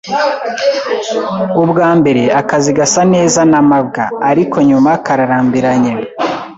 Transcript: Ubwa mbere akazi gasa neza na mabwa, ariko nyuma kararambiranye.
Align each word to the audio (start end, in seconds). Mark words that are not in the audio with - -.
Ubwa 1.63 1.89
mbere 1.99 2.23
akazi 2.41 2.71
gasa 2.77 3.01
neza 3.13 3.39
na 3.51 3.59
mabwa, 3.69 4.03
ariko 4.29 4.57
nyuma 4.69 4.91
kararambiranye. 5.05 5.93